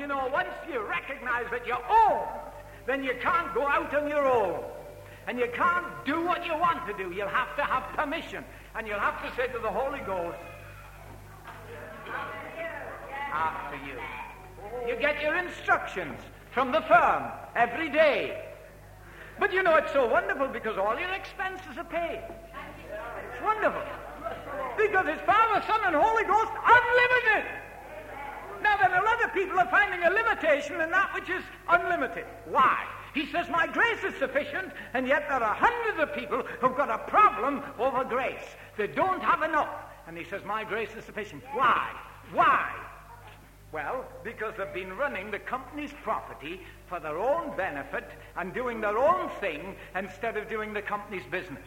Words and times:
you 0.00 0.06
know, 0.06 0.28
once 0.32 0.48
you 0.72 0.80
recognize 0.80 1.44
that 1.50 1.66
you're 1.66 1.84
owned, 1.88 2.40
then 2.86 3.04
you 3.04 3.14
can't 3.20 3.54
go 3.54 3.68
out 3.68 3.94
on 3.94 4.08
your 4.08 4.26
own. 4.26 4.64
And 5.26 5.38
you 5.38 5.46
can't 5.54 5.86
do 6.06 6.24
what 6.24 6.46
you 6.46 6.56
want 6.56 6.86
to 6.86 6.94
do. 6.94 7.14
You'll 7.14 7.28
have 7.28 7.54
to 7.56 7.62
have 7.62 7.82
permission. 7.94 8.42
And 8.74 8.86
you'll 8.86 8.98
have 8.98 9.22
to 9.22 9.36
say 9.36 9.52
to 9.52 9.58
the 9.58 9.68
Holy 9.68 10.00
Ghost, 10.00 10.38
after 13.32 13.76
you. 13.86 14.88
You 14.88 14.96
get 14.96 15.20
your 15.22 15.36
instructions 15.36 16.18
from 16.50 16.72
the 16.72 16.80
firm 16.82 17.24
every 17.54 17.90
day. 17.90 18.42
But 19.38 19.52
you 19.52 19.62
know, 19.62 19.76
it's 19.76 19.92
so 19.92 20.08
wonderful 20.08 20.48
because 20.48 20.78
all 20.78 20.98
your 20.98 21.12
expenses 21.12 21.76
are 21.76 21.84
paid. 21.84 22.22
It's 23.32 23.42
wonderful. 23.42 23.82
Because 24.76 25.06
it's 25.08 25.22
Father, 25.22 25.62
Son, 25.66 25.80
and 25.84 25.94
Holy 25.94 26.24
Ghost 26.24 26.52
unlimited. 26.64 27.59
Then, 28.80 28.92
a 28.92 29.02
lot 29.02 29.22
of 29.22 29.34
people 29.34 29.58
are 29.58 29.68
finding 29.68 30.02
a 30.02 30.10
limitation 30.10 30.80
in 30.80 30.90
that 30.90 31.12
which 31.14 31.28
is 31.28 31.42
unlimited. 31.68 32.24
Why? 32.46 32.86
He 33.12 33.26
says, 33.30 33.46
My 33.50 33.66
grace 33.66 34.02
is 34.04 34.14
sufficient, 34.18 34.72
and 34.94 35.06
yet 35.06 35.28
there 35.28 35.42
are 35.42 35.54
hundreds 35.54 36.00
of 36.00 36.14
people 36.14 36.42
who've 36.60 36.76
got 36.76 36.88
a 36.88 36.98
problem 37.10 37.62
over 37.78 38.04
grace. 38.04 38.56
They 38.78 38.86
don't 38.86 39.22
have 39.22 39.42
enough. 39.42 39.68
And 40.06 40.16
he 40.16 40.24
says, 40.24 40.42
My 40.46 40.64
grace 40.64 40.90
is 40.96 41.04
sufficient. 41.04 41.42
Why? 41.52 41.90
Why? 42.32 42.74
Well, 43.72 44.04
because 44.24 44.54
they've 44.56 44.72
been 44.72 44.96
running 44.96 45.30
the 45.30 45.38
company's 45.38 45.92
property 46.02 46.60
for 46.88 46.98
their 46.98 47.18
own 47.18 47.56
benefit 47.56 48.08
and 48.36 48.54
doing 48.54 48.80
their 48.80 48.98
own 48.98 49.28
thing 49.40 49.76
instead 49.94 50.36
of 50.36 50.48
doing 50.48 50.72
the 50.72 50.82
company's 50.82 51.26
business. 51.30 51.62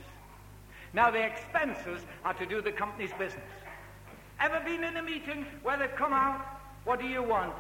Now, 0.93 1.11
the 1.11 1.23
expenses 1.23 2.01
are 2.25 2.33
to 2.33 2.45
do 2.45 2.61
the 2.61 2.71
company's 2.71 3.13
business. 3.17 3.43
Ever 4.39 4.59
been 4.65 4.83
in 4.83 4.97
a 4.97 5.03
meeting 5.03 5.45
where 5.61 5.77
they've 5.77 5.95
come 5.95 6.11
out? 6.11 6.45
What 6.83 6.99
do 6.99 7.07
you 7.07 7.23
want? 7.23 7.53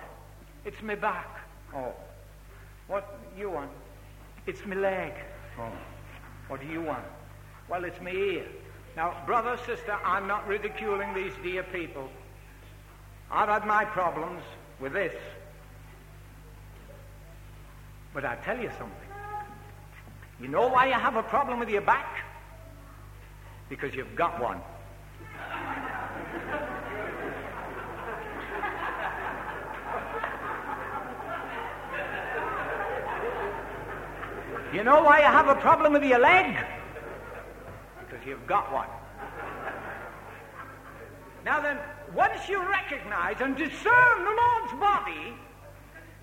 It's 0.65 0.81
me 0.81 0.95
back. 0.95 1.39
Oh. 1.75 1.93
What 2.87 3.19
do 3.35 3.39
you 3.39 3.49
want? 3.49 3.71
It's 4.45 4.65
me 4.65 4.75
leg. 4.75 5.13
Oh. 5.59 5.71
What 6.47 6.61
do 6.61 6.67
you 6.67 6.81
want? 6.81 7.05
Well, 7.69 7.85
it's 7.85 7.99
me 8.01 8.11
ear. 8.11 8.45
Now, 8.95 9.15
brother, 9.25 9.57
sister, 9.65 9.97
I'm 10.03 10.27
not 10.27 10.47
ridiculing 10.47 11.13
these 11.13 11.31
dear 11.41 11.63
people. 11.63 12.09
I've 13.31 13.49
had 13.49 13.65
my 13.65 13.85
problems 13.85 14.43
with 14.79 14.93
this. 14.93 15.15
But 18.13 18.25
I 18.25 18.35
tell 18.35 18.59
you 18.59 18.69
something. 18.77 19.09
You 20.39 20.47
know 20.47 20.67
why 20.67 20.87
you 20.87 20.93
have 20.93 21.15
a 21.15 21.23
problem 21.23 21.59
with 21.59 21.69
your 21.69 21.81
back? 21.81 22.23
Because 23.69 23.95
you've 23.95 24.15
got 24.15 24.41
one. 24.41 24.59
You 34.73 34.83
know 34.83 35.03
why 35.03 35.19
you 35.19 35.25
have 35.25 35.49
a 35.49 35.55
problem 35.55 35.93
with 35.93 36.03
your 36.03 36.17
leg? 36.17 36.57
Because 37.99 38.25
you've 38.25 38.47
got 38.47 38.73
one. 38.73 38.87
Now 41.45 41.61
then, 41.61 41.77
once 42.15 42.49
you 42.49 42.59
recognize 42.67 43.39
and 43.39 43.55
discern 43.55 44.23
the 44.23 44.33
Lord's 44.33 44.73
body, 44.79 45.37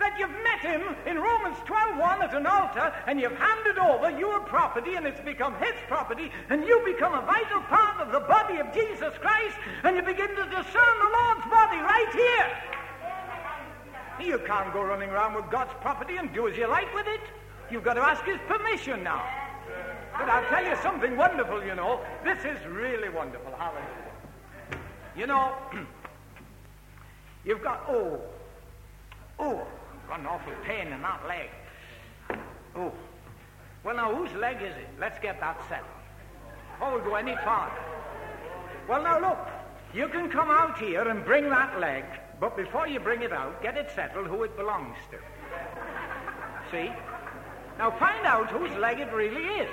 that 0.01 0.19
you've 0.19 0.34
met 0.42 0.59
him 0.61 0.83
in 1.07 1.19
Romans 1.19 1.59
12.1 1.59 2.25
at 2.25 2.34
an 2.34 2.47
altar, 2.47 2.92
and 3.07 3.20
you've 3.20 3.39
handed 3.39 3.79
over 3.79 4.11
your 4.19 4.41
property, 4.41 4.97
and 4.97 5.07
it's 5.07 5.20
become 5.20 5.55
his 5.57 5.75
property, 5.87 6.33
and 6.48 6.64
you 6.64 6.83
become 6.85 7.14
a 7.14 7.23
vital 7.25 7.61
part 7.69 8.01
of 8.01 8.11
the 8.11 8.20
body 8.20 8.59
of 8.59 8.73
Jesus 8.75 9.14
Christ, 9.20 9.57
and 9.85 9.95
you 9.95 10.03
begin 10.03 10.29
to 10.29 10.45
discern 10.47 10.98
the 10.98 11.11
Lord's 11.23 11.47
body 11.47 11.79
right 11.79 12.11
here. 12.12 12.51
You 14.27 14.41
can't 14.45 14.73
go 14.73 14.83
running 14.83 15.11
around 15.11 15.35
with 15.35 15.48
God's 15.51 15.75
property 15.81 16.17
and 16.17 16.35
do 16.35 16.48
as 16.48 16.57
you 16.57 16.67
like 16.67 16.92
with 16.95 17.07
it. 17.07 17.20
You've 17.71 17.85
got 17.85 17.95
to 17.95 18.03
ask 18.03 18.25
his 18.25 18.39
permission 18.48 19.05
now. 19.05 19.25
But 20.19 20.29
I'll 20.29 20.48
tell 20.48 20.64
you 20.64 20.77
something 20.83 21.17
wonderful, 21.17 21.64
you 21.64 21.75
know. 21.75 22.01
This 22.25 22.45
is 22.45 22.58
really 22.67 23.08
wonderful. 23.08 23.53
Hallelujah. 23.57 24.11
You 25.17 25.27
know, 25.27 25.55
you've 27.45 27.63
got, 27.63 27.85
oh, 27.89 28.20
oh, 29.39 29.67
got 30.09 30.20
an 30.20 30.27
awful 30.27 30.53
pain 30.64 30.89
in 30.89 31.01
that 31.03 31.23
leg. 31.29 31.48
Oh. 32.77 32.92
Well, 33.83 33.97
now, 33.97 34.14
whose 34.14 34.33
leg 34.35 34.57
is 34.57 34.77
it? 34.77 34.89
Let's 34.98 35.19
get 35.20 35.41
that 35.41 35.59
settled. 35.69 35.89
Oh, 36.83 36.97
before 36.97 36.98
we 36.98 37.05
go 37.05 37.14
any 37.14 37.36
farther. 37.45 37.83
Well, 38.89 39.03
now, 39.03 39.20
look, 39.20 39.48
you 39.95 40.09
can 40.09 40.30
come 40.30 40.51
out 40.51 40.79
here 40.79 41.09
and 41.09 41.25
bring 41.25 41.48
that 41.51 41.80
leg, 41.80 42.05
but 42.39 42.57
before 42.57 42.89
you 42.89 43.01
bring 43.01 43.23
it 43.23 43.33
out, 43.33 43.63
get 43.63 43.77
it 43.77 43.91
settled 43.95 44.27
who 44.27 44.42
it 44.42 44.57
belongs 44.57 44.97
to. 45.11 45.19
See? 46.70 46.91
Now, 47.80 47.91
find 47.92 48.27
out 48.27 48.51
whose 48.51 48.77
leg 48.77 49.01
it 49.01 49.11
really 49.11 49.41
is. 49.41 49.70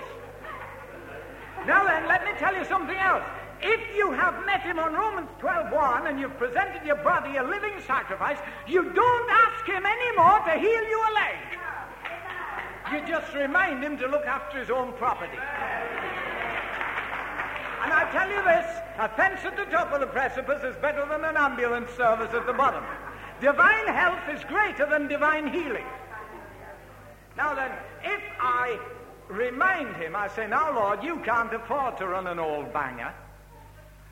Now, 1.66 1.84
then, 1.84 2.08
let 2.08 2.24
me 2.24 2.32
tell 2.40 2.56
you 2.56 2.64
something 2.64 2.96
else. 2.96 3.26
If 3.62 3.82
you 3.98 4.14
have 4.14 4.46
met 4.46 4.62
him 4.62 4.80
on 4.80 4.94
Romans 4.94 5.28
12.1 5.42 6.08
and 6.08 6.18
you've 6.18 6.38
presented 6.38 6.86
your 6.86 6.96
body 7.04 7.36
a 7.36 7.44
living 7.44 7.74
sacrifice, 7.86 8.38
you 8.66 8.94
don't 8.94 9.30
ask 9.30 9.66
him 9.66 9.86
anymore 9.86 10.40
to 10.48 10.54
heal 10.58 10.84
you 10.88 11.04
a 11.04 11.12
leg. 11.20 11.36
You 12.94 13.06
just 13.06 13.34
remind 13.36 13.84
him 13.84 13.98
to 13.98 14.08
look 14.08 14.26
after 14.26 14.58
his 14.58 14.70
own 14.70 14.94
property. 14.94 15.42
And 17.84 17.92
I 17.92 18.08
tell 18.14 18.30
you 18.30 18.42
this, 18.42 18.72
a 19.00 19.10
fence 19.18 19.42
at 19.44 19.58
the 19.58 19.66
top 19.66 19.92
of 19.92 20.00
the 20.00 20.08
precipice 20.08 20.64
is 20.64 20.78
better 20.78 21.06
than 21.10 21.26
an 21.26 21.36
ambulance 21.36 21.92
service 21.92 22.34
at 22.34 22.46
the 22.46 22.54
bottom. 22.54 22.86
Divine 23.42 23.88
health 23.88 24.30
is 24.34 24.42
greater 24.46 24.86
than 24.86 25.10
divine 25.10 25.52
healing. 25.52 25.84
Now 27.38 27.54
then, 27.54 27.72
if 28.04 28.22
I 28.40 28.80
remind 29.30 29.96
him, 29.96 30.16
I 30.16 30.28
say, 30.28 30.48
now 30.48 30.74
Lord, 30.74 31.04
you 31.04 31.20
can't 31.20 31.54
afford 31.54 31.98
to 31.98 32.08
run 32.08 32.28
an 32.28 32.40
old 32.40 32.74
banger. 32.74 33.14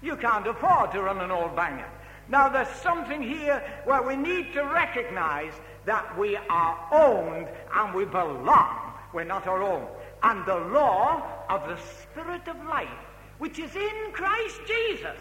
You 0.02 0.16
can't 0.16 0.46
afford 0.46 0.92
to 0.92 1.02
run 1.02 1.20
an 1.20 1.32
old 1.32 1.56
banger. 1.56 1.90
Now, 2.28 2.50
there's 2.50 2.70
something 2.82 3.22
here 3.22 3.62
where 3.86 4.02
we 4.02 4.16
need 4.16 4.54
to 4.54 4.62
recognize 4.62 5.54
that 5.86 6.18
we 6.18 6.36
are 6.36 6.88
owned 6.92 7.48
and 7.74 7.94
we 7.94 8.06
belong. 8.06 8.94
We're 9.14 9.26
not 9.26 9.48
our 9.48 9.62
own. 9.62 9.88
And 10.24 10.46
the 10.46 10.58
law 10.58 11.24
of 11.50 11.68
the 11.68 11.78
Spirit 12.02 12.48
of 12.48 12.58
life, 12.66 12.90
which 13.38 13.60
is 13.60 13.76
in 13.76 14.12
Christ 14.12 14.60
Jesus. 14.66 15.18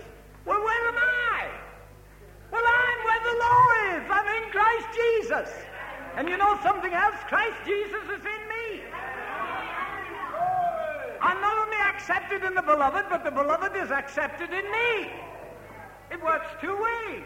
Well, 0.46 0.62
where 0.62 0.88
am 0.88 0.96
I? 0.96 1.48
Well, 2.50 2.64
I'm 2.66 3.04
where 3.04 3.22
the 3.32 3.38
law 3.38 3.64
is. 3.96 4.10
I'm 4.10 4.42
in 4.42 4.50
Christ 4.50 4.86
Jesus. 4.94 5.48
And 6.16 6.28
you 6.28 6.36
know 6.36 6.58
something 6.62 6.92
else? 6.92 7.16
Christ 7.26 7.56
Jesus 7.64 8.04
is 8.04 8.20
in 8.20 8.42
me. 8.48 8.84
I'm 11.20 11.40
not 11.40 11.56
only 11.58 11.76
accepted 11.76 12.44
in 12.44 12.54
the 12.54 12.62
beloved, 12.62 13.06
but 13.08 13.24
the 13.24 13.30
beloved 13.30 13.74
is 13.76 13.90
accepted 13.90 14.50
in 14.50 14.70
me. 14.70 15.10
It 16.10 16.22
works 16.22 16.46
two 16.60 16.76
ways. 16.76 17.24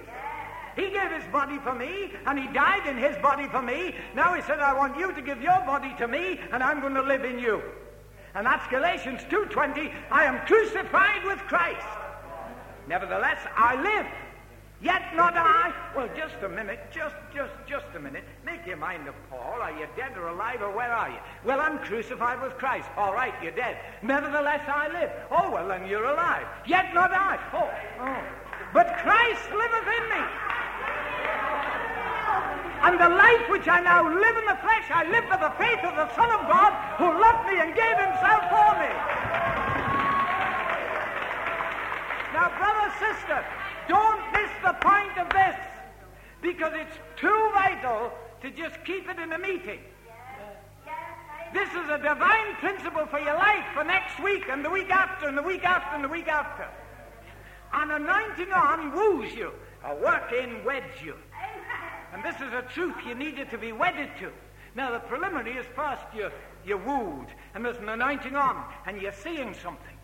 He 0.76 0.90
gave 0.90 1.10
his 1.10 1.24
body 1.32 1.58
for 1.58 1.74
me, 1.74 2.12
and 2.26 2.38
he 2.38 2.46
died 2.54 2.86
in 2.86 2.96
his 2.96 3.16
body 3.18 3.48
for 3.48 3.60
me. 3.60 3.94
Now 4.14 4.34
he 4.34 4.42
said, 4.42 4.60
I 4.60 4.72
want 4.72 4.96
you 4.96 5.12
to 5.12 5.20
give 5.20 5.42
your 5.42 5.60
body 5.66 5.92
to 5.98 6.06
me, 6.06 6.38
and 6.52 6.62
I'm 6.62 6.80
going 6.80 6.94
to 6.94 7.02
live 7.02 7.24
in 7.24 7.38
you. 7.38 7.60
And 8.34 8.46
that's 8.46 8.66
Galatians 8.68 9.22
2.20. 9.22 9.92
I 10.12 10.24
am 10.24 10.46
crucified 10.46 11.24
with 11.24 11.38
Christ. 11.40 11.86
Nevertheless, 12.86 13.40
I 13.56 13.74
live. 13.82 14.06
Yet 14.80 15.02
not 15.16 15.34
I. 15.36 15.74
Well, 15.96 16.08
just 16.16 16.36
a 16.44 16.48
minute, 16.48 16.78
just, 16.92 17.16
just, 17.34 17.52
just 17.66 17.86
a 17.96 17.98
minute. 17.98 18.22
Make 18.46 18.64
your 18.64 18.76
mind 18.76 19.08
up, 19.08 19.16
Paul. 19.28 19.60
Are 19.60 19.72
you 19.72 19.86
dead 19.96 20.16
or 20.16 20.28
alive, 20.28 20.62
or 20.62 20.70
where 20.70 20.92
are 20.92 21.10
you? 21.10 21.18
Well, 21.44 21.60
I'm 21.60 21.78
crucified 21.78 22.40
with 22.40 22.56
Christ. 22.58 22.88
All 22.96 23.12
right, 23.12 23.34
you're 23.42 23.50
dead. 23.50 23.78
Nevertheless, 24.02 24.62
I 24.68 24.86
live. 24.92 25.10
Oh, 25.32 25.50
well, 25.50 25.66
then 25.66 25.88
you're 25.88 26.04
alive. 26.04 26.46
Yet 26.64 26.94
not 26.94 27.10
I. 27.10 27.38
Oh, 27.52 27.68
oh. 28.00 28.22
But 28.72 28.98
Christ 28.98 29.50
liveth 29.50 29.88
in 29.98 30.04
me. 30.14 30.22
And 32.78 32.94
the 33.00 33.08
life 33.10 33.50
which 33.50 33.66
I 33.66 33.80
now 33.80 34.06
live 34.06 34.36
in 34.38 34.46
the 34.46 34.58
flesh, 34.62 34.86
I 34.94 35.02
live 35.10 35.26
for 35.26 35.42
the 35.42 35.50
faith 35.58 35.82
of 35.82 35.98
the 35.98 36.06
Son 36.14 36.30
of 36.30 36.46
God 36.46 36.70
who 37.02 37.10
loved 37.10 37.50
me 37.50 37.58
and 37.58 37.74
gave 37.74 37.98
himself 37.98 38.46
for 38.46 38.70
me. 38.78 38.92
Now, 42.30 42.54
brother, 42.54 42.86
sister, 43.02 43.42
don't 43.88 44.32
miss 44.32 44.50
the 44.62 44.74
point 44.80 45.18
of 45.18 45.28
this 45.30 45.56
because 46.42 46.72
it's 46.74 46.98
too 47.16 47.50
vital 47.54 48.12
to 48.42 48.50
just 48.50 48.76
keep 48.84 49.08
it 49.08 49.18
in 49.18 49.32
a 49.32 49.38
meeting. 49.38 49.80
This 51.52 51.68
is 51.70 51.88
a 51.88 51.98
divine 51.98 52.54
principle 52.60 53.06
for 53.06 53.18
your 53.18 53.34
life 53.34 53.64
for 53.72 53.82
next 53.82 54.22
week 54.22 54.44
and 54.50 54.64
the 54.64 54.70
week 54.70 54.90
after 54.90 55.26
and 55.26 55.36
the 55.36 55.42
week 55.42 55.64
after 55.64 55.94
and 55.94 56.04
the 56.04 56.08
week 56.08 56.28
after. 56.28 56.68
An 57.72 57.90
anointing 57.90 58.52
on 58.52 58.92
woos 58.92 59.34
you. 59.34 59.52
A 59.84 59.94
work 59.96 60.32
in 60.32 60.64
weds 60.64 61.02
you. 61.02 61.14
And 62.12 62.22
this 62.24 62.36
is 62.36 62.52
a 62.52 62.62
truth 62.74 62.96
you 63.06 63.14
needed 63.14 63.50
to 63.50 63.58
be 63.58 63.72
wedded 63.72 64.10
to. 64.20 64.30
Now, 64.74 64.92
the 64.92 64.98
preliminary 65.00 65.56
is 65.56 65.66
first 65.74 66.02
you're, 66.14 66.32
you're 66.64 66.78
wooed, 66.78 67.28
and 67.54 67.64
there's 67.64 67.78
an 67.78 67.88
anointing 67.88 68.36
on, 68.36 68.64
and 68.86 69.00
you're 69.00 69.12
seeing 69.12 69.54
something. 69.54 69.97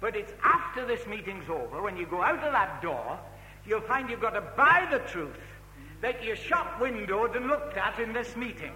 But 0.00 0.16
it's 0.16 0.32
after 0.42 0.86
this 0.86 1.06
meeting's 1.06 1.48
over, 1.48 1.82
when 1.82 1.96
you 1.96 2.06
go 2.06 2.22
out 2.22 2.42
of 2.44 2.52
that 2.52 2.82
door, 2.82 3.18
you'll 3.66 3.80
find 3.80 4.10
you've 4.10 4.20
got 4.20 4.30
to 4.34 4.42
buy 4.56 4.86
the 4.90 4.98
truth 5.10 5.40
that 6.02 6.22
you 6.22 6.36
shop 6.36 6.80
windowed 6.80 7.34
and 7.34 7.46
looked 7.46 7.76
at 7.76 7.98
in 7.98 8.12
this 8.12 8.36
meeting. 8.36 8.72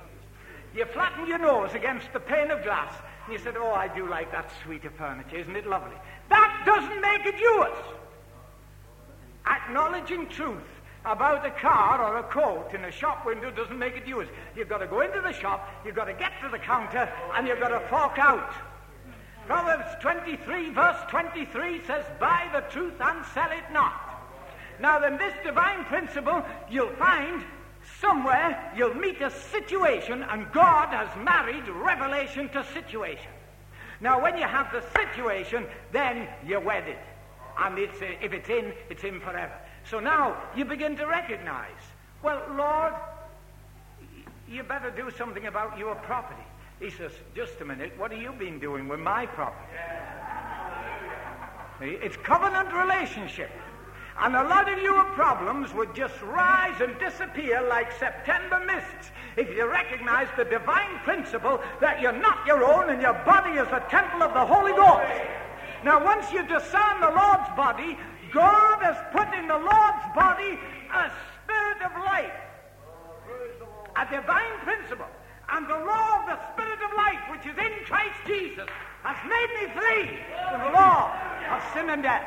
You 0.75 0.87
flattened 0.87 1.29
your 1.29 1.39
nose 1.39 1.75
against 1.75 2.13
the 2.13 2.21
pane 2.21 2.51
of 2.51 2.63
glass 2.63 2.95
and 3.25 3.33
you 3.33 3.39
said, 3.39 3.57
Oh, 3.57 3.73
I 3.73 3.89
do 3.89 4.09
like 4.09 4.33
that 4.33 4.51
suite 4.63 4.85
of 4.85 4.95
furniture. 4.95 5.37
Isn't 5.37 5.57
it 5.57 5.67
lovely? 5.67 5.97
That 6.29 6.63
doesn't 6.65 7.01
make 7.01 7.27
it 7.27 7.39
yours. 7.39 7.77
Acknowledging 9.47 10.29
truth 10.29 10.63
about 11.05 11.45
a 11.45 11.51
car 11.51 12.03
or 12.03 12.19
a 12.19 12.23
coat 12.25 12.71
in 12.75 12.85
a 12.85 12.93
shop 12.93 13.27
window 13.27 13.51
doesn't 13.51 13.79
make 13.79 13.97
it 13.97 14.07
yours. 14.07 14.29
You've 14.55 14.69
got 14.69 14.79
to 14.79 14.87
go 14.87 15.01
into 15.01 15.21
the 15.21 15.33
shop, 15.33 15.69
you've 15.85 15.95
got 15.95 16.05
to 16.05 16.13
get 16.13 16.33
to 16.43 16.49
the 16.51 16.59
counter, 16.59 17.11
and 17.35 17.49
you've 17.49 17.61
got 17.61 17.69
to 17.69 17.81
fork 17.89 18.19
out. 18.19 18.53
Proverbs 19.51 19.97
23, 20.01 20.71
verse 20.71 20.97
23 21.09 21.85
says, 21.85 22.05
Buy 22.21 22.49
the 22.53 22.61
truth 22.71 22.95
and 23.01 23.27
sell 23.35 23.51
it 23.51 23.65
not. 23.73 24.23
Now, 24.79 25.01
then, 25.01 25.19
this 25.19 25.35
divine 25.43 25.85
principle 25.87 26.45
you'll 26.71 26.95
find 26.95 27.43
somewhere 28.01 28.73
you'll 28.77 28.95
meet 28.95 29.21
a 29.21 29.29
situation, 29.29 30.23
and 30.23 30.53
God 30.53 30.91
has 30.91 31.09
married 31.25 31.67
revelation 31.69 32.49
to 32.51 32.65
situation. 32.73 33.33
Now, 34.01 34.23
when 34.23 34.39
you 34.39 34.45
have 34.45 34.71
the 34.71 34.85
situation, 34.97 35.67
then 35.91 36.29
you're 36.47 36.61
wedded. 36.61 36.99
And 37.59 37.77
it's, 37.77 38.01
uh, 38.01 38.07
if 38.23 38.33
it's 38.33 38.49
in, 38.49 38.73
it's 38.89 39.03
in 39.03 39.19
forever. 39.19 39.59
So 39.91 39.99
now 39.99 40.41
you 40.55 40.65
begin 40.65 40.95
to 40.99 41.09
recognize, 41.09 41.83
well, 42.23 42.41
Lord, 42.55 42.93
you 44.49 44.63
better 44.63 44.93
do 44.93 45.11
something 45.19 45.47
about 45.47 45.77
your 45.77 45.97
property. 45.97 46.47
He 46.81 46.89
says, 46.89 47.13
just 47.37 47.61
a 47.61 47.65
minute, 47.65 47.93
what 47.99 48.11
have 48.11 48.23
you 48.23 48.33
been 48.33 48.59
doing 48.59 48.89
with 48.89 49.01
my 49.01 49.27
property? 49.27 49.77
It's 51.83 52.17
covenant 52.17 52.73
relationship. 52.73 53.51
And 54.19 54.35
a 54.35 54.45
lot 54.45 54.71
of 54.71 54.83
your 54.83 55.05
problems 55.13 55.73
would 55.75 55.95
just 55.95 56.21
rise 56.23 56.81
and 56.81 56.99
disappear 56.99 57.67
like 57.69 57.93
September 57.99 58.63
mists 58.67 59.11
if 59.37 59.49
you 59.51 59.67
recognize 59.67 60.29
the 60.37 60.45
divine 60.45 60.99
principle 61.05 61.61
that 61.81 62.01
you're 62.01 62.13
not 62.13 62.47
your 62.47 62.65
own 62.65 62.91
and 62.91 63.01
your 63.01 63.15
body 63.25 63.59
is 63.59 63.69
a 63.69 63.85
temple 63.89 64.23
of 64.23 64.35
the 64.35 64.45
Holy 64.45 64.73
Ghost. 64.73 65.23
Now, 65.85 66.05
once 66.05 66.33
you 66.33 66.47
discern 66.47 67.01
the 67.01 67.11
Lord's 67.11 67.49
body, 67.57 67.97
God 68.33 68.83
has 68.83 68.97
put 69.13 69.33
in 69.39 69.49
the 69.49 69.59
Lord's 69.59 70.05
body 70.15 70.59
a 70.93 71.13
spirit 71.45 71.81
of 71.85 71.93
life, 72.05 72.33
a 73.97 74.05
divine 74.11 74.59
principle. 74.65 75.09
And 75.53 75.67
the 75.67 75.75
law 75.75 76.21
of 76.21 76.27
the 76.27 76.39
spirit 76.53 76.79
of 76.85 76.97
life, 76.97 77.19
which 77.31 77.45
is 77.45 77.59
in 77.59 77.85
Christ 77.85 78.15
Jesus, 78.27 78.69
has 79.03 79.17
made 79.29 79.51
me 79.61 79.73
free 79.75 80.19
from 80.51 80.61
the 80.61 80.71
law 80.79 81.13
of 81.51 81.63
sin 81.75 81.91
and 81.91 82.03
death. 82.03 82.25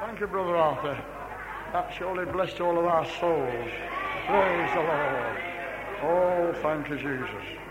Thank 0.00 0.20
you, 0.20 0.26
Brother 0.26 0.56
Arthur. 0.56 1.11
That 1.72 1.90
surely 1.96 2.26
blessed 2.26 2.60
all 2.60 2.78
of 2.78 2.84
our 2.84 3.06
souls. 3.18 3.70
Praise 4.26 4.70
the 4.74 4.80
Lord. 4.82 5.36
Oh, 6.02 6.54
thank 6.60 6.88
you, 6.90 6.96
Jesus. 6.96 7.62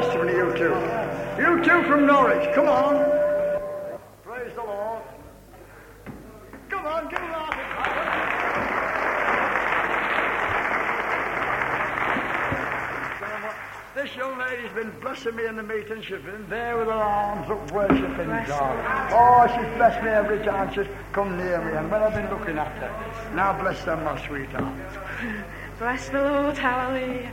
Testimony, 0.00 0.32
you 0.32 0.52
two. 0.56 0.74
You 1.42 1.64
two 1.64 1.82
from 1.88 2.06
Norwich, 2.06 2.54
come 2.54 2.68
on. 2.68 2.94
Praise 4.22 4.54
the 4.54 4.62
Lord. 4.62 5.02
Come 6.68 6.86
on, 6.86 7.08
give 7.08 7.20
laughing. 7.20 7.64
This 13.96 14.14
young 14.14 14.38
lady's 14.38 14.70
been 14.72 14.92
blessing 15.00 15.34
me 15.34 15.46
in 15.46 15.56
the 15.56 15.62
meeting. 15.64 16.00
She's 16.02 16.22
been 16.22 16.46
there 16.48 16.76
with 16.78 16.86
her 16.86 16.92
arms 16.92 17.50
up 17.50 17.72
worshiping 17.72 18.26
Bless 18.26 18.46
God. 18.46 19.10
Oh, 19.10 19.46
she's 19.48 19.76
blessed 19.76 20.04
me 20.04 20.10
every 20.10 20.38
time 20.44 20.72
she's 20.72 20.86
come 21.10 21.36
near 21.36 21.60
me 21.64 21.76
and 21.76 21.90
when 21.90 22.02
I've 22.04 22.14
been 22.14 22.30
looking 22.30 22.58
at 22.58 22.70
her. 22.78 23.34
Now 23.34 23.60
bless 23.60 23.84
them, 23.84 24.04
my 24.04 24.24
sweetheart. 24.24 24.72
Bless 25.80 26.08
the 26.10 26.22
Lord, 26.22 26.56
hallelujah. 26.56 27.32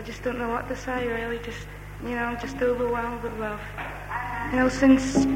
I 0.00 0.02
just 0.02 0.22
don't 0.22 0.38
know 0.38 0.48
what 0.48 0.66
to 0.68 0.74
say, 0.74 1.06
really. 1.06 1.38
Just, 1.40 1.66
you 2.02 2.14
know, 2.14 2.24
I'm 2.24 2.40
just 2.40 2.56
overwhelmed 2.62 3.22
with 3.22 3.34
love. 3.34 3.60
You 4.50 4.56
know, 4.56 4.68
since 4.70 5.26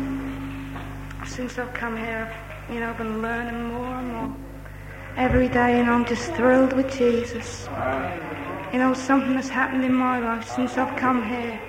since 1.31 1.59
I've 1.59 1.75
come 1.75 1.99
here, 1.99 2.35
you 2.71 2.81
know, 2.81 2.89
I've 2.89 2.97
been 2.97 3.21
learning 3.21 3.63
more 3.65 3.95
and 3.99 4.09
more 4.09 4.37
every 5.19 5.49
day, 5.49 5.79
and 5.81 5.91
I'm 5.91 6.07
just 6.07 6.33
thrilled 6.33 6.73
with 6.73 6.91
Jesus. 6.91 7.69
You 8.73 8.79
know, 8.79 8.95
something 8.95 9.35
has 9.35 9.51
happened 9.51 9.85
in 9.85 9.93
my 9.93 10.19
life 10.19 10.49
since 10.49 10.79
I've 10.79 10.97
come 10.97 11.29
here. 11.29 11.61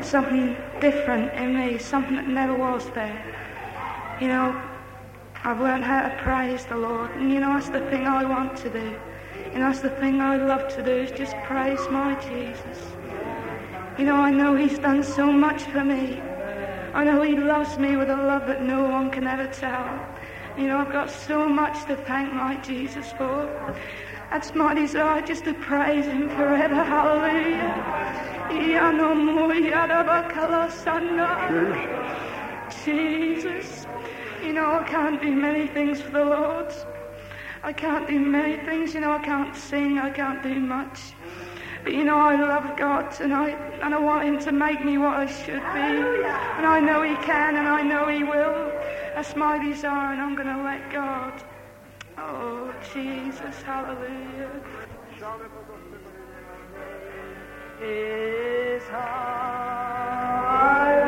Something 0.00 0.56
different 0.80 1.34
in 1.34 1.54
me, 1.54 1.76
something 1.76 2.16
that 2.16 2.26
never 2.26 2.54
was 2.54 2.88
there. 2.92 3.22
You 4.18 4.28
know, 4.28 4.62
I've 5.44 5.60
learned 5.60 5.84
how 5.84 6.08
to 6.08 6.16
praise 6.22 6.64
the 6.64 6.76
Lord, 6.76 7.10
and 7.16 7.30
you 7.30 7.38
know 7.38 7.52
that's 7.52 7.68
the 7.68 7.80
thing 7.90 8.06
I 8.06 8.24
want 8.24 8.56
to 8.60 8.70
do. 8.70 8.98
And 9.52 9.62
that's 9.62 9.80
the 9.80 9.90
thing 9.90 10.20
I 10.20 10.36
love 10.36 10.68
to 10.76 10.82
do 10.82 10.92
is 10.92 11.10
just 11.10 11.34
praise 11.44 11.80
my 11.90 12.14
Jesus. 12.20 12.86
You 13.98 14.04
know, 14.04 14.16
I 14.16 14.30
know 14.30 14.54
He's 14.54 14.78
done 14.78 15.02
so 15.02 15.30
much 15.30 15.62
for 15.62 15.84
me. 15.84 16.20
I 16.94 17.04
know 17.04 17.22
He 17.22 17.36
loves 17.36 17.78
me 17.78 17.96
with 17.96 18.10
a 18.10 18.16
love 18.16 18.46
that 18.46 18.62
no 18.62 18.88
one 18.88 19.10
can 19.10 19.26
ever 19.26 19.46
tell. 19.46 20.00
You 20.56 20.68
know, 20.68 20.78
I've 20.78 20.92
got 20.92 21.10
so 21.10 21.48
much 21.48 21.84
to 21.86 21.96
thank 21.96 22.32
my 22.32 22.56
Jesus 22.56 23.12
for. 23.12 23.48
That's 24.30 24.54
my 24.54 24.74
desire, 24.74 25.20
just 25.22 25.44
to 25.44 25.54
praise 25.54 26.06
Him 26.06 26.28
forever. 26.30 26.82
Hallelujah. 26.84 28.48
Jesus. 32.84 33.86
You 34.42 34.52
know, 34.52 34.80
I 34.80 34.84
can't 34.84 35.20
do 35.20 35.34
many 35.34 35.66
things 35.66 36.00
for 36.00 36.10
the 36.10 36.24
Lord. 36.24 36.72
I 37.62 37.72
can't 37.72 38.08
do 38.08 38.18
many 38.18 38.56
things. 38.64 38.94
You 38.94 39.00
know, 39.00 39.12
I 39.12 39.18
can't 39.18 39.54
sing. 39.54 39.98
I 39.98 40.10
can't 40.10 40.42
do 40.42 40.54
much. 40.54 41.12
But 41.82 41.94
you 41.94 42.04
know, 42.04 42.18
I 42.18 42.36
love 42.36 42.76
God 42.76 43.10
tonight, 43.10 43.56
and 43.82 43.94
I 43.94 43.98
want 43.98 44.24
Him 44.24 44.38
to 44.40 44.52
make 44.52 44.84
me 44.84 44.98
what 44.98 45.14
I 45.14 45.26
should 45.26 45.62
be. 45.72 46.26
And 46.58 46.66
I 46.66 46.80
know 46.80 47.02
He 47.02 47.16
can, 47.24 47.56
and 47.56 47.68
I 47.68 47.82
know 47.82 48.08
He 48.08 48.22
will. 48.22 48.72
That's 49.14 49.34
my 49.36 49.62
desire, 49.64 50.12
and 50.12 50.20
I'm 50.20 50.34
going 50.34 50.48
to 50.48 50.62
let 50.62 50.90
God. 50.90 51.42
Oh, 52.18 52.74
Jesus, 52.92 53.62
hallelujah. 53.62 54.60
His 57.78 58.82
high 58.88 60.99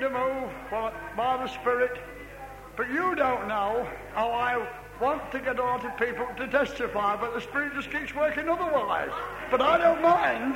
to 0.00 0.10
move 0.10 0.50
by 1.16 1.36
the 1.36 1.48
Spirit 1.48 1.98
But 2.76 2.90
you 2.90 3.14
don't 3.14 3.48
know 3.48 3.88
how 4.14 4.30
I 4.30 4.68
want 5.00 5.32
to 5.32 5.40
get 5.40 5.56
lot 5.56 5.84
of 5.84 5.96
people 5.98 6.26
to 6.36 6.46
testify, 6.48 7.16
but 7.16 7.34
the 7.34 7.40
Spirit 7.40 7.72
just 7.74 7.90
keeps 7.90 8.14
working 8.14 8.48
otherwise. 8.48 9.10
But 9.50 9.62
I 9.62 9.78
don't 9.78 10.02
mind 10.02 10.54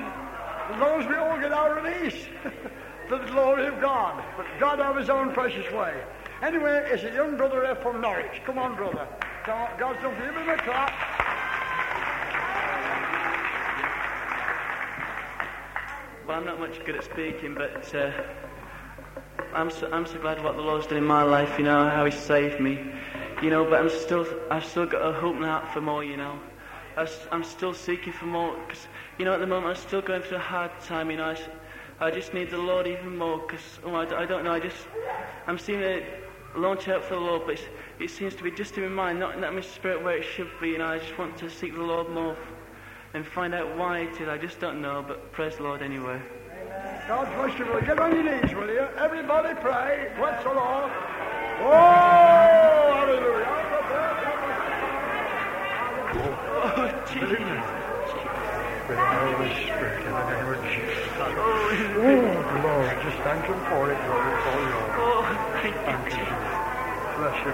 as 0.71 0.81
long 0.81 1.01
as 1.01 1.09
we 1.09 1.15
all 1.15 1.39
get 1.41 1.53
our 1.53 1.81
release 1.81 2.27
to 3.09 3.19
the 3.19 3.27
glory 3.27 3.67
of 3.67 3.81
God. 3.81 4.23
But 4.37 4.47
God 4.59 4.79
have 4.79 4.97
His 4.97 5.09
own 5.09 5.33
precious 5.33 5.71
way. 5.73 5.95
Anyway, 6.43 6.89
it's 6.91 7.03
a 7.05 7.13
young 7.13 7.37
brother 7.37 7.65
here 7.65 7.77
from 7.77 8.01
Norwich. 8.01 8.43
Come 8.45 8.59
on, 8.59 8.77
brother. 8.77 9.07
Come 9.45 9.59
on. 9.59 9.79
God's 9.79 10.01
done 10.01 10.17
for 10.17 10.25
you. 10.25 10.33
Give 10.33 10.41
him 10.41 10.49
a 10.49 10.57
clap. 10.57 10.93
Well, 16.27 16.39
I'm 16.39 16.47
not 16.47 16.61
much 16.61 16.85
good 16.85 16.97
at 16.97 17.05
speaking, 17.05 17.55
but 17.55 17.95
uh, 17.95 18.13
I'm 19.55 19.71
so, 19.71 19.91
I'm 19.93 20.07
so 20.07 20.19
glad 20.19 20.43
what 20.43 20.57
the 20.57 20.63
Lord's 20.63 20.87
done 20.87 20.99
in 20.99 21.05
my 21.05 21.23
life. 21.23 21.59
You 21.59 21.65
know 21.65 21.89
how 21.89 22.05
He 22.05 22.11
saved 22.11 22.61
me. 22.61 22.79
You 23.43 23.51
know, 23.51 23.65
but 23.65 23.81
I'm 23.81 23.91
still 23.91 24.27
I've 24.51 24.65
still 24.65 24.87
got 24.87 25.01
a 25.03 25.13
hope 25.13 25.37
now 25.37 25.65
for 25.73 25.81
more. 25.81 26.05
You 26.05 26.17
know, 26.17 26.39
I, 26.97 27.09
am 27.33 27.43
still 27.43 27.75
seeking 27.75 28.13
for 28.13 28.27
more 28.27 28.57
because 28.67 28.87
you 29.19 29.25
know 29.25 29.33
at 29.33 29.41
the 29.41 29.47
moment 29.47 29.77
I'm 29.77 29.83
still 29.83 30.03
going 30.03 30.23
through 30.23 30.37
a 30.37 30.41
hard 30.41 30.71
time. 30.83 31.11
You 31.11 31.17
know, 31.17 31.35
I 32.01 32.11
just 32.11 32.35
need 32.35 32.51
the 32.51 32.59
Lord 32.59 32.87
even 32.87 33.17
more 33.17 33.39
because 33.39 33.81
oh, 33.85 33.95
I, 33.95 34.23
I 34.23 34.27
don't 34.27 34.45
know. 34.45 34.53
I 34.53 34.61
just 34.61 34.87
I'm 35.47 35.59
seeing 35.59 35.81
it 35.81 36.05
launch 36.55 36.89
out 36.89 37.05
for 37.05 37.15
the 37.15 37.21
Lord, 37.21 37.43
but 37.47 37.59
it 37.99 38.11
seems 38.11 38.35
to 38.37 38.43
be 38.43 38.51
just 38.51 38.77
in 38.77 38.83
my 38.85 39.05
mind, 39.05 39.21
not 39.21 39.35
in 39.35 39.41
that 39.41 39.55
my 39.55 39.61
spirit 39.61 40.03
where 40.03 40.17
it 40.17 40.25
should 40.25 40.51
be. 40.61 40.71
You 40.71 40.79
know, 40.79 40.87
I 40.87 40.99
just 40.99 41.17
want 41.19 41.37
to 41.39 41.51
seek 41.51 41.75
the 41.75 41.83
Lord 41.83 42.09
more 42.11 42.37
and 43.15 43.27
find 43.27 43.55
out 43.55 43.77
why 43.77 44.01
it 44.01 44.21
is. 44.21 44.29
I 44.29 44.39
just 44.39 44.61
don't 44.61 44.81
know, 44.81 45.05
but 45.07 45.33
praise 45.33 45.57
the 45.57 45.63
Lord 45.63 45.83
anyway. 45.83 46.21
God 47.09 47.27
bless 47.37 47.59
you, 47.59 47.65
brother. 47.65 47.87
Get 47.87 47.99
on 47.99 48.13
your 48.15 48.25
knees, 48.25 48.55
will 48.55 48.69
you? 48.71 48.87
Everybody 48.99 49.55
pray. 49.61 50.09
Bless 50.17 50.43
the 50.45 50.51
Lord. 50.51 50.93
Oh, 51.61 51.73
hallelujah. 52.95 53.47
Oh, 56.15 57.05
Jesus. 57.13 57.65
Holy 58.91 59.51
Spirit, 59.67 60.07
in 60.07 60.13
the 60.13 60.25
name 60.31 60.49
of 60.49 60.59
Jesus. 60.71 61.09
Oh, 61.39 62.61
Lord, 62.63 62.91
just 63.03 63.19
thank 63.23 63.45
Him 63.47 63.61
for 63.69 63.91
it, 63.91 63.99
Lord. 64.09 64.35
All 64.47 64.63
yours. 64.71 64.95
Oh, 64.99 65.23
thank 65.63 65.75
you, 65.75 65.83
Thank 65.85 66.11
you. 66.11 66.27
Bless 67.19 67.37
you. 67.45 67.53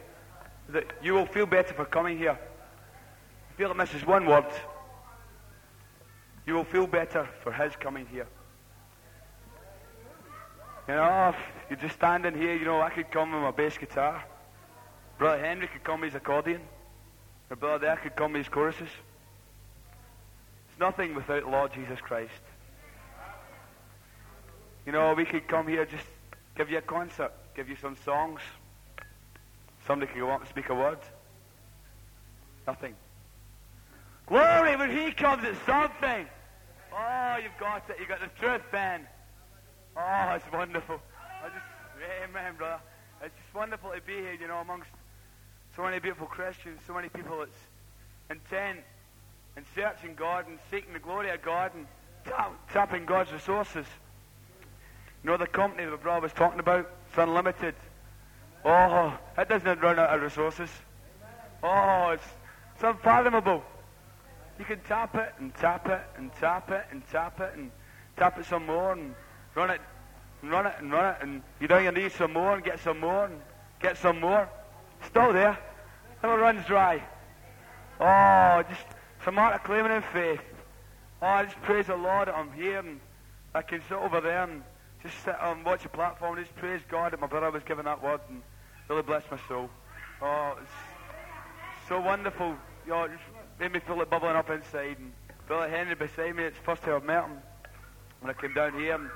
That 0.70 0.86
you 1.02 1.12
will 1.12 1.26
feel 1.26 1.44
better 1.44 1.74
for 1.74 1.84
coming 1.84 2.16
here. 2.16 2.38
I 3.50 3.58
feel 3.58 3.74
this 3.74 3.92
is 3.92 4.06
one 4.06 4.24
word. 4.24 4.46
You 6.46 6.54
will 6.54 6.64
feel 6.64 6.86
better 6.86 7.28
for 7.42 7.52
his 7.52 7.76
coming 7.76 8.06
here. 8.06 8.26
You 10.88 10.94
know, 10.94 11.34
you're 11.68 11.78
just 11.78 11.96
standing 11.96 12.34
here, 12.34 12.54
you 12.54 12.64
know, 12.64 12.80
I 12.80 12.88
could 12.88 13.10
come 13.10 13.32
with 13.32 13.42
my 13.42 13.50
bass 13.50 13.76
guitar. 13.76 14.24
Brother 15.20 15.44
Henry 15.44 15.68
could 15.68 15.84
come 15.84 16.00
his 16.00 16.14
accordion. 16.14 16.62
Or 17.50 17.56
Brother 17.56 17.78
there 17.84 17.96
could 17.96 18.16
come 18.16 18.32
his 18.32 18.48
choruses. 18.48 18.88
It's 18.88 20.80
nothing 20.80 21.14
without 21.14 21.46
Lord 21.46 21.74
Jesus 21.74 22.00
Christ. 22.00 22.32
You 24.86 24.92
know, 24.92 25.12
we 25.12 25.26
could 25.26 25.46
come 25.46 25.68
here 25.68 25.84
just 25.84 26.06
give 26.56 26.70
you 26.70 26.78
a 26.78 26.80
concert, 26.80 27.32
give 27.54 27.68
you 27.68 27.76
some 27.76 27.98
songs. 28.02 28.40
Somebody 29.86 30.10
could 30.10 30.20
go 30.20 30.30
up 30.30 30.40
and 30.40 30.48
speak 30.48 30.70
a 30.70 30.74
word. 30.74 30.98
Nothing. 32.66 32.94
Glory 34.26 34.74
when 34.76 34.90
he 34.90 35.12
comes 35.12 35.44
it's 35.44 35.58
something. 35.66 36.26
Oh, 36.94 37.36
you've 37.42 37.58
got 37.60 37.90
it. 37.90 37.96
You've 37.98 38.08
got 38.08 38.20
the 38.20 38.40
truth, 38.40 38.62
Ben. 38.72 39.06
Oh, 39.98 40.32
it's 40.34 40.50
wonderful. 40.50 40.98
I 41.44 41.48
just, 41.48 42.24
amen, 42.24 42.54
brother. 42.56 42.80
It's 43.22 43.34
just 43.36 43.54
wonderful 43.54 43.90
to 43.90 44.00
be 44.00 44.14
here, 44.14 44.38
you 44.40 44.48
know, 44.48 44.56
amongst 44.56 44.88
so 45.80 45.84
many 45.84 45.98
beautiful 45.98 46.26
Christians, 46.26 46.78
so 46.86 46.92
many 46.92 47.08
people 47.08 47.38
that's 47.38 47.56
intent 48.28 48.80
and 49.56 49.64
searching 49.74 50.14
God 50.14 50.46
and 50.46 50.58
seeking 50.70 50.92
the 50.92 50.98
glory 50.98 51.30
of 51.30 51.40
God 51.40 51.74
and 51.74 51.86
tap, 52.26 52.52
tapping 52.70 53.06
God's 53.06 53.32
resources. 53.32 53.86
You 55.24 55.30
know, 55.30 55.38
the 55.38 55.46
company 55.46 55.86
that 55.86 56.02
brother 56.02 56.20
was 56.20 56.34
talking 56.34 56.60
about, 56.60 56.86
it's 57.08 57.16
unlimited. 57.16 57.74
Oh, 58.62 59.16
it 59.38 59.48
doesn't 59.48 59.80
run 59.80 59.98
out 59.98 60.10
of 60.10 60.20
resources. 60.20 60.68
Oh, 61.62 62.10
it's, 62.10 62.26
it's 62.74 62.84
unfathomable. 62.84 63.64
You 64.58 64.66
can 64.66 64.80
tap 64.80 65.14
it 65.14 65.32
and 65.38 65.54
tap 65.54 65.88
it 65.88 66.02
and 66.18 66.30
tap 66.34 66.70
it 66.70 66.84
and 66.90 67.02
tap 67.10 67.40
it 67.40 67.54
and 67.56 67.70
tap 68.18 68.38
it 68.38 68.44
some 68.44 68.66
more 68.66 68.92
and 68.92 69.14
run 69.54 69.70
it 69.70 69.80
and 70.42 70.50
run 70.50 70.66
it 70.66 70.74
and 70.78 70.92
run 70.92 71.14
it 71.14 71.16
and 71.22 71.42
you 71.58 71.68
down 71.68 71.84
your 71.84 71.92
knees 71.92 72.12
some 72.12 72.34
more 72.34 72.52
and 72.52 72.62
get 72.62 72.80
some 72.80 73.00
more 73.00 73.24
and 73.24 73.40
get 73.80 73.96
some 73.96 74.20
more. 74.20 74.46
Still 75.06 75.32
there. 75.32 75.58
Never 76.22 76.38
runs 76.38 76.66
dry. 76.66 77.02
Oh, 77.98 78.62
just 78.68 78.86
some 79.24 79.38
art 79.38 79.54
of 79.54 79.64
claiming 79.64 79.92
in 79.92 80.02
faith. 80.02 80.40
Oh, 81.22 81.26
I 81.26 81.44
just 81.44 81.60
praise 81.62 81.86
the 81.86 81.96
Lord 81.96 82.28
that 82.28 82.34
I'm 82.34 82.52
here 82.52 82.78
and 82.78 83.00
I 83.54 83.62
can 83.62 83.82
sit 83.88 83.96
over 83.96 84.20
there 84.20 84.44
and 84.44 84.62
just 85.02 85.22
sit 85.24 85.34
and 85.40 85.64
watch 85.64 85.82
the 85.82 85.88
platform 85.88 86.36
and 86.36 86.46
just 86.46 86.56
praise 86.56 86.80
God 86.90 87.12
that 87.12 87.20
my 87.20 87.26
brother 87.26 87.50
was 87.50 87.62
giving 87.64 87.84
that 87.84 88.02
word 88.02 88.20
and 88.28 88.42
really 88.88 89.02
bless 89.02 89.22
my 89.30 89.38
soul. 89.48 89.68
Oh, 90.22 90.56
it's 90.60 90.70
so 91.88 92.00
wonderful. 92.00 92.54
You 92.86 92.92
know, 92.92 93.04
it 93.04 93.12
just 93.12 93.24
made 93.58 93.72
me 93.72 93.80
feel 93.80 94.00
it 94.00 94.10
bubbling 94.10 94.36
up 94.36 94.50
inside. 94.50 94.98
And 94.98 95.12
Brother 95.46 95.68
Henry 95.68 95.94
beside 95.94 96.36
me, 96.36 96.44
it's 96.44 96.56
the 96.56 96.64
first 96.64 96.82
time 96.82 96.94
I've 96.94 97.04
met 97.04 97.24
him. 97.24 97.38
When 98.20 98.30
I 98.30 98.34
came 98.34 98.52
down 98.52 98.78
here 98.78 98.94
and 98.94 99.10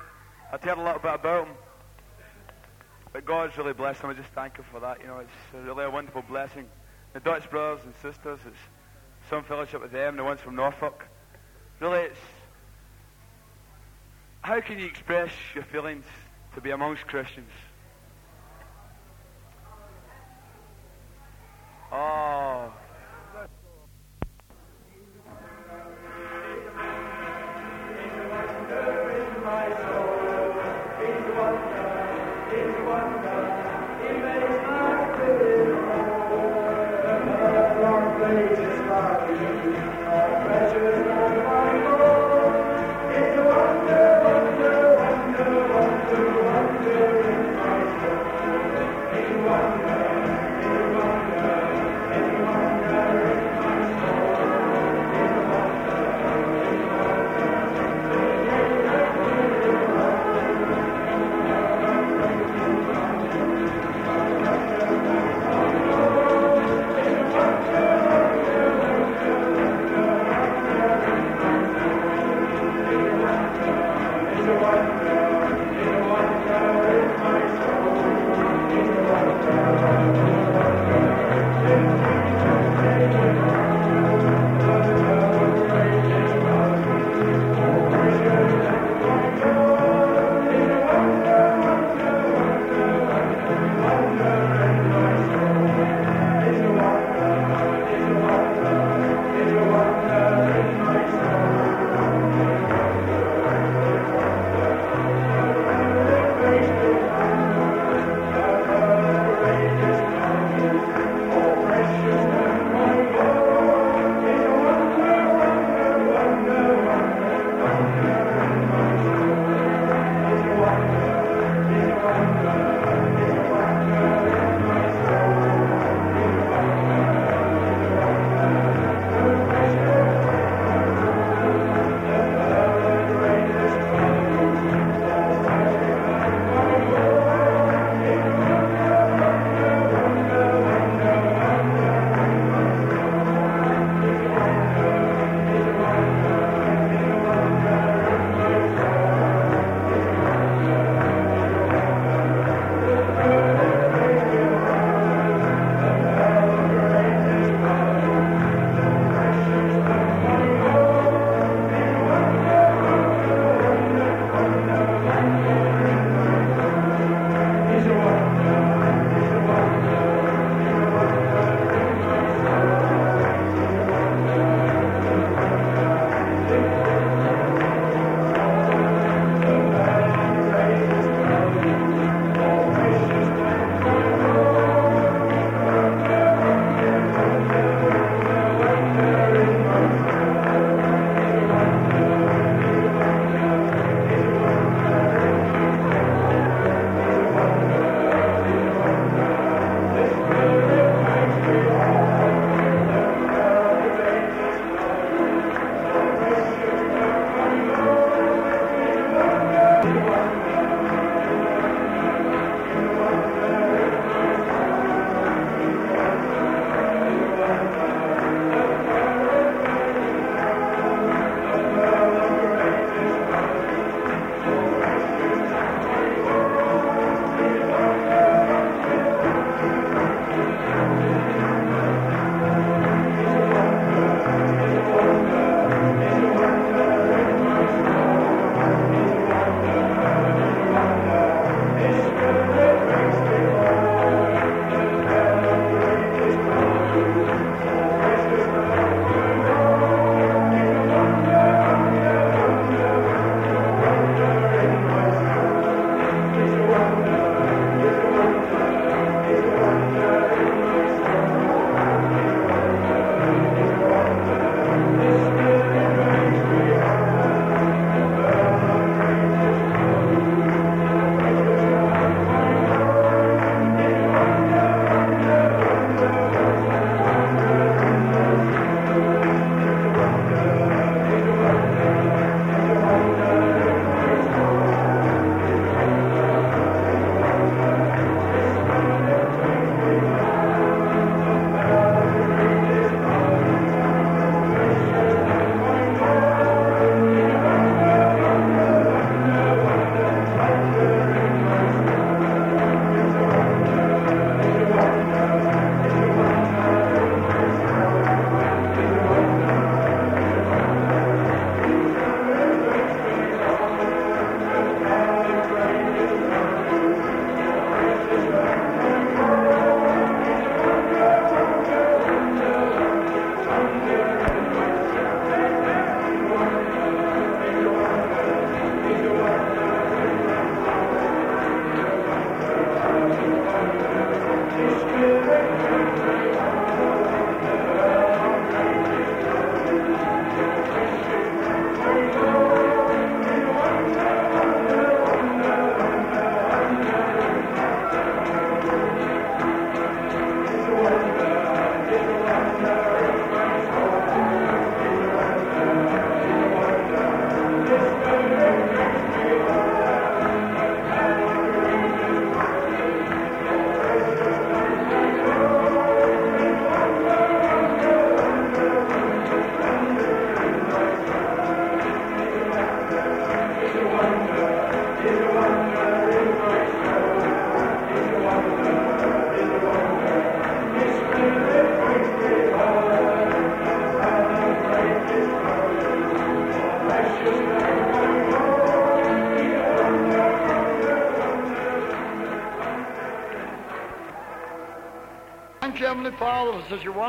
I'd 0.52 0.64
heard 0.64 0.78
a 0.78 0.82
little 0.82 1.00
bit 1.00 1.14
about 1.14 1.46
him. 1.46 1.54
But 3.12 3.26
God's 3.26 3.56
really 3.58 3.74
blessed 3.74 4.00
him. 4.00 4.10
I 4.10 4.14
just 4.14 4.30
thank 4.30 4.56
him 4.56 4.64
for 4.72 4.80
that. 4.80 5.00
You 5.00 5.06
know, 5.06 5.18
it's 5.18 5.66
really 5.66 5.84
a 5.84 5.90
wonderful 5.90 6.22
blessing. 6.22 6.66
The 7.14 7.20
Dutch 7.20 7.48
brothers 7.48 7.84
and 7.84 7.94
sisters, 8.02 8.40
it's 8.44 8.56
some 9.30 9.44
fellowship 9.44 9.80
with 9.80 9.92
them, 9.92 10.16
the 10.16 10.24
ones 10.24 10.40
from 10.40 10.56
Norfolk. 10.56 11.06
Really, 11.80 12.00
it's 12.00 12.18
how 14.42 14.60
can 14.60 14.78
you 14.78 14.86
express 14.86 15.30
your 15.54 15.64
feelings 15.64 16.04
to 16.54 16.60
be 16.60 16.70
amongst 16.70 17.06
Christians? 17.06 17.50
Oh. 21.90 22.72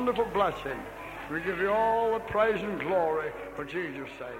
Wonderful 0.06 0.32
blessing. 0.36 0.80
We 1.32 1.41
give 1.41 1.58
you 1.58 1.72
all 1.72 2.14
the 2.14 2.20
praise 2.20 2.62
and 2.62 2.80
glory 2.80 3.32
for 3.56 3.66
Jesus' 3.66 4.08
sake. 4.20 4.35